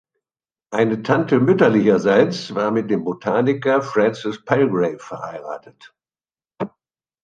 [0.71, 5.93] Eine Tante mütterlicherseits war mit dem Botaniker Francis Palgrave verheiratet.